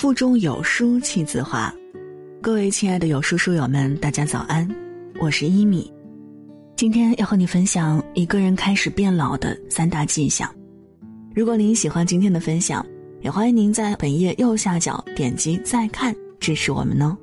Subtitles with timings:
[0.00, 1.70] 腹中有书气自华。
[2.40, 4.66] 各位亲爱的有书书友们，大家早安，
[5.20, 5.92] 我是一米。
[6.74, 10.50] 今天要和你分享一个人开始变老的三大迹象。
[11.34, 12.82] 如果您喜欢今天的分享，
[13.20, 17.14] 也欢迎您在本页右下角点击再看支持我们哦。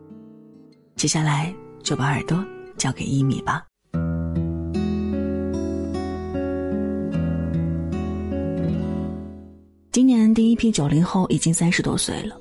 [0.96, 1.52] 接下来
[1.82, 2.46] 就把耳朵
[2.78, 3.66] 交给一米吧。
[9.92, 12.40] 今年第一批九零后已经三十多岁了，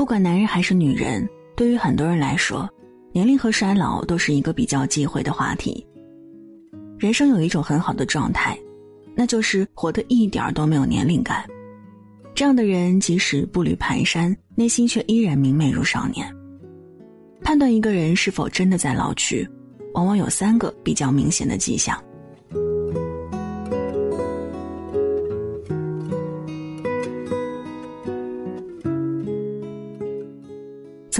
[0.00, 2.66] 不管男人还是女人，对于很多人来说，
[3.12, 5.86] 年龄和衰老都是一个比较忌讳的话题。
[6.98, 8.58] 人生有一种很好的状态，
[9.14, 11.44] 那就是活得一点儿都没有年龄感。
[12.34, 16.26] 这样的人即使步履蹒跚，内心却依然明媚如少年。
[17.42, 19.46] 判断一个人是否真的在老去，
[19.92, 22.02] 往往有三个比较明显的迹象。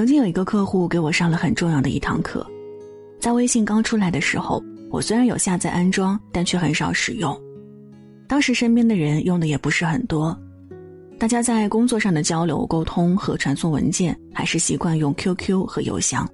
[0.00, 2.46] 曾经有一个客户给我上了很重要的一堂课，
[3.20, 7.38] 在微信刚出来的时候，我虽然有下载安装，但却很少使用。
[8.26, 10.34] 当时身边的人用的也不是很多，
[11.18, 16.26] 大家在工作上的交流沟通和传送文件，还是习惯用 QQ 和邮箱。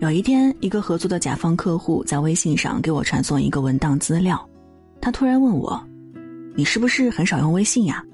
[0.00, 4.44] 有一天，一个合作的甲方客户在微信上给我传送一个文档资料，
[5.00, 5.80] 他突然问我
[6.56, 8.04] ：“你是不是很少用微信呀？”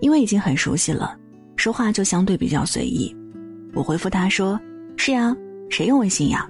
[0.00, 1.18] 因为已经很熟悉了，
[1.56, 3.12] 说话就相对比较随意。
[3.74, 4.60] 我回复他说
[4.96, 5.36] ：“是呀，
[5.68, 6.48] 谁用微信呀？”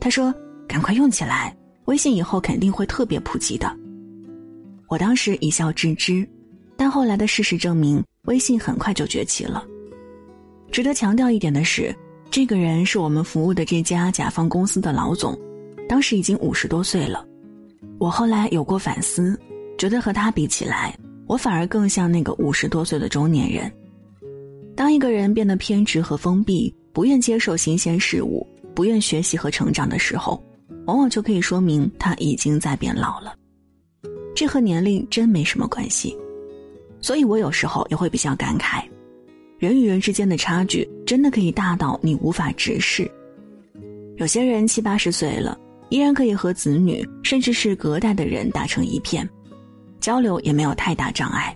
[0.00, 0.34] 他说
[0.66, 3.70] ：“赶快用起来，微信以后肯定会特别普及的。”
[4.88, 6.26] 我当时一笑置之，
[6.76, 9.64] 但后来的事实证明，微信很快就崛起了。
[10.70, 11.94] 值得强调一点的是，
[12.30, 15.38] 这个人是我们服务的这家甲方公司的老总，
[15.88, 17.26] 当时已经五十多岁了。
[17.98, 19.38] 我后来有过反思，
[19.76, 23.70] 觉得和他比起来，我反而更像那个五十多岁的中年人。
[24.80, 30.42] 当一个人变得偏执和封闭，不愿接受新鲜事物，不愿学习和成长的时候，
[30.86, 33.34] 往往就可以说明他已经在变老了。
[34.34, 36.16] 这和年龄真没什么关系。
[36.98, 38.82] 所以我有时候也会比较感慨，
[39.58, 43.06] 人与人之间的差距真的可以大到你无法直视。
[44.16, 45.60] 有些人七八十岁了，
[45.90, 49.28] 依然可以和子女甚至是隔代的人打成一片，
[50.00, 51.54] 交流也没有太大障碍。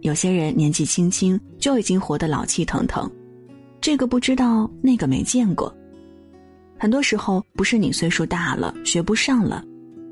[0.00, 3.10] 有些人年纪轻轻就已经活得老气腾腾，
[3.80, 5.74] 这个不知道，那个没见过。
[6.78, 9.64] 很多时候不是你岁数大了学不上了，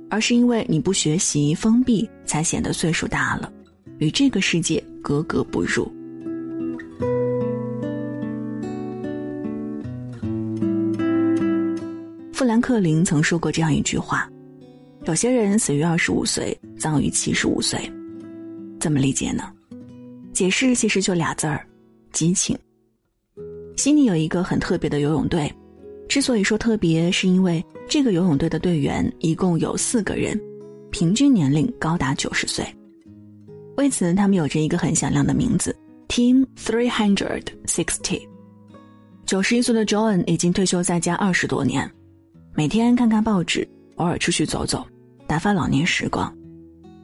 [0.08, 3.52] 而是因为你不学习封闭，才显得岁数大了，
[3.98, 5.84] 与这个世界格格不入。
[12.32, 14.26] 富兰克林曾说过这样一句话
[15.04, 17.78] ：“有些人死于二十五岁，葬于七十五岁。”
[18.80, 19.52] 怎么理解呢？
[20.32, 21.66] 解释其实就俩字儿，
[22.12, 22.58] 激情。
[23.76, 25.52] 悉尼有一个很特别的游泳队，
[26.08, 30.40] 之所以说特别，是因为这个游泳队的队员一共有四个人，
[30.90, 32.64] 平均年龄高达九十岁。
[33.76, 35.74] 为此，他们有着一个很响亮的名字
[36.08, 38.20] ——Team Three Hundred Sixty。
[39.24, 41.90] 九十一岁的 John 已经退休在家二十多年，
[42.54, 43.66] 每天看看报纸，
[43.96, 44.86] 偶尔出去走走，
[45.26, 46.32] 打发老年时光。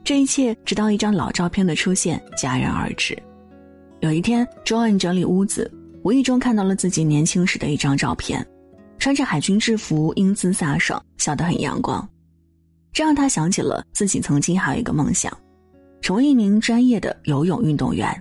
[0.09, 3.15] 这一切直到一张老照片的出现戛然而止。
[3.99, 5.71] 有一天，John 整理屋子，
[6.01, 8.43] 无意中看到了自己年轻时的一张照片，
[8.97, 12.09] 穿着海军制服，英姿飒爽，笑得很阳光。
[12.91, 15.31] 这让他想起了自己曾经还有一个梦想，
[16.01, 18.11] 成为一名专业的游泳运动员，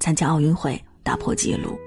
[0.00, 1.78] 参加奥运会，打破纪录。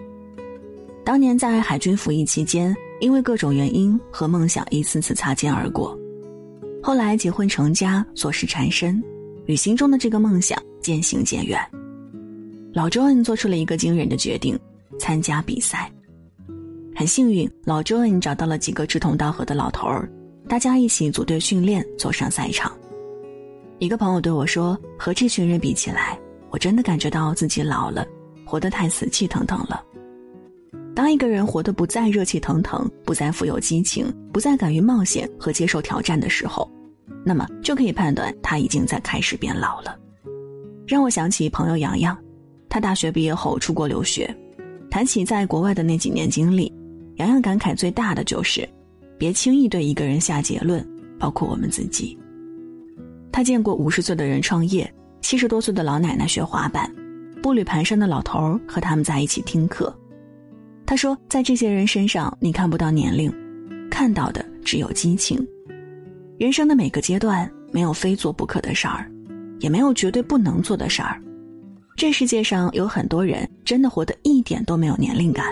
[1.04, 6.00] 当年在海军服役期间，因为各种原因和梦想一次次擦肩而过。
[6.82, 9.04] 后来结婚成家，琐事缠身。
[9.46, 11.60] 与心中的这个梦想渐行渐远，
[12.74, 14.58] 老周恩做出了一个惊人的决定：
[15.00, 15.92] 参加比赛。
[16.96, 20.10] 很幸运，老周恩找到了几个志同道合的老头儿，
[20.48, 22.72] 大家一起组队训练，走上赛场。
[23.80, 26.20] 一个朋友对我说：“和这群人比起来，
[26.52, 28.06] 我真的感觉到自己老了，
[28.46, 29.84] 活得太死气腾腾了。”
[30.94, 36.70] 当一个人活得不再热气腾腾，不再富有激情，不再敢于冒险和接受挑战的时候，
[37.24, 39.98] 那么就可以判断他已经在开始变老了，
[40.88, 42.18] 让我想起朋友洋洋，
[42.68, 44.36] 他大学毕业后出国留学，
[44.90, 46.74] 谈起在国外的那几年经历，
[47.16, 48.68] 洋洋感慨最大的就是，
[49.18, 50.86] 别轻易对一个人下结论，
[51.20, 52.18] 包括我们自己。
[53.32, 54.92] 他见过五十岁的人创业，
[55.22, 56.92] 七十多岁的老奶奶学滑板，
[57.42, 59.96] 步履蹒跚的老头儿和他们在一起听课。
[60.86, 63.34] 他说，在这些人身上，你看不到年龄，
[63.90, 65.48] 看到的只有激情。
[66.42, 69.08] 人生的每个阶段，没有非做不可的事儿，
[69.60, 71.22] 也没有绝对不能做的事儿，
[71.96, 75.46] 这世界上有很多人真的活得一点都没有年龄感。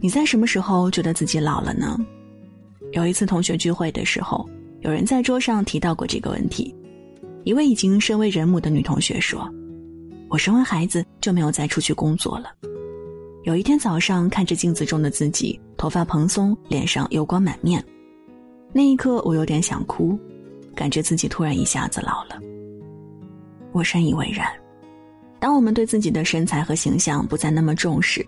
[0.00, 1.96] 你在什么时候觉得自己老了呢？
[2.94, 4.44] 有一次同学聚会的时候，
[4.80, 6.74] 有人在桌上提到过这个问题。
[7.44, 9.48] 一位已经身为人母的女同学说
[10.30, 12.52] ：“我生完孩子就没有再出去工作了。
[13.44, 17.84] 有一天早上看着镜子中的自己，头发蓬松，脸上油光满面，
[18.72, 20.16] 那一刻我有点想哭，
[20.74, 22.40] 感觉自己突然一下子老了。
[23.72, 24.46] 我深以为然。
[25.40, 28.24] 当我们对自己的身材和形象不再那么重视，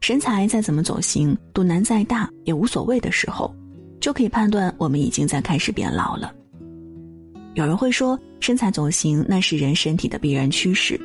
[0.00, 3.52] 身材再怎么走形，肚腩再大也无所谓的时候，
[4.00, 6.32] 就可以判断我们已经在开始变老了。
[7.54, 11.00] 有人会说。”身材走形，那是人身体的必然趋势。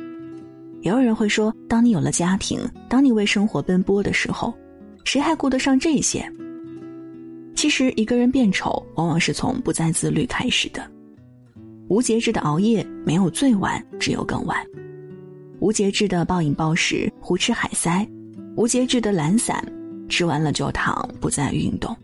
[0.82, 2.58] 也有人会说，当你有了家庭，
[2.88, 4.52] 当你为生活奔波的时候，
[5.04, 6.28] 谁还顾得上这些？
[7.54, 10.84] 其实，一个人变丑，往往是从不再自律开始的。
[11.86, 14.58] 无节制的熬夜，没有最晚，只有更晚；
[15.60, 18.04] 无节制的暴饮暴食，胡吃海塞；
[18.56, 19.64] 无节制的懒散，
[20.08, 21.96] 吃完了就躺，不再运动。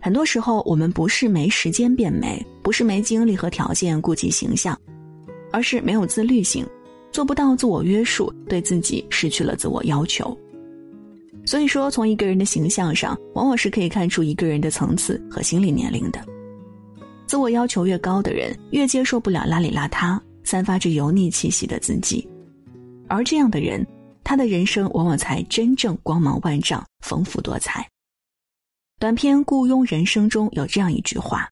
[0.00, 4.78] 很多时候，我们不是没时间变美，不是没精力和条件顾及形象，
[5.50, 6.66] 而是没有自律性，
[7.10, 10.36] 做不到自我约束，对自己失去了自我要求。
[11.44, 16.24] 所以说，从一个人的形象上，往往是可以看出一个人的层次和心理年龄的。
[17.26, 22.28] 自我要求越高的人，越接受不了邋里邋遢、散发着油腻气息的自己，
[23.08, 23.84] 而这样的人，
[24.22, 27.84] 他的人生往往才真正光芒万丈、丰富多彩。
[29.00, 31.48] 短篇《雇佣人生》中有这样一句话：“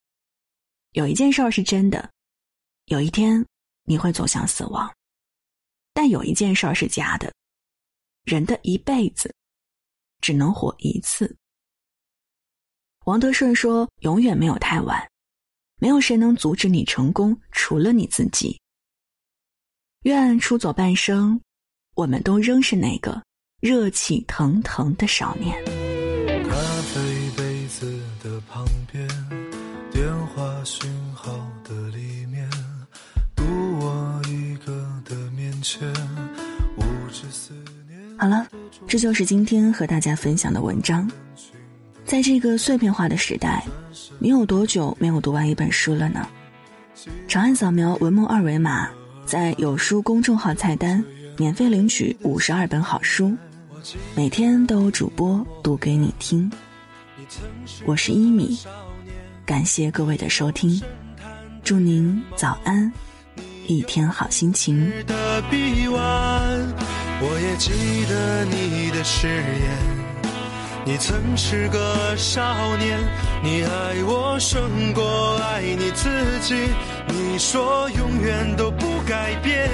[0.93, 2.11] 有一件事儿是真的，
[2.87, 3.47] 有一天
[3.85, 4.89] 你会走向死亡；
[5.93, 7.33] 但有一件事儿是假的，
[8.25, 9.33] 人的一辈子
[10.21, 11.37] 只能活一次。”
[13.07, 15.01] 王德顺说：“永远没有太晚，
[15.77, 18.61] 没有谁能阻止你成功，除了你自己。
[20.03, 21.41] 愿出走半生，
[21.95, 23.23] 我们都仍是那个
[23.61, 25.65] 热气腾腾的少年。”
[26.51, 29.09] 咖啡杯子的旁边
[30.11, 31.31] 烟花讯号
[31.62, 32.51] 的里面
[33.37, 33.45] 独
[33.79, 34.73] 我一个
[35.05, 35.89] 的面前
[38.19, 38.45] 好了，
[38.89, 41.09] 这就是今天和大家分享的文章。
[42.05, 43.65] 在这个碎片化的时代，
[44.19, 46.27] 你有多久没有读完一本书了呢？
[47.29, 48.89] 长按扫描文末二维码，
[49.25, 51.05] 在有书公众号菜单
[51.37, 53.33] 免费领取五十二本好书，
[54.17, 56.51] 每天都有主播读给你听。
[57.87, 58.59] 我是一米，
[59.50, 60.81] 感谢各位的收听，
[61.64, 62.93] 祝您早安，
[63.67, 64.88] 一天好心情。
[67.20, 67.73] 我也记
[68.08, 69.76] 得你的誓言，
[70.85, 72.97] 你曾是个少年，
[73.43, 76.08] 你爱我胜过爱你自
[76.43, 76.55] 己，
[77.08, 79.69] 你说永远都不改变。